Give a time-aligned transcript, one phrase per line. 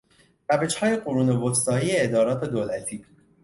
[0.49, 3.05] روشهای قرون وسطایی ادارات دولتی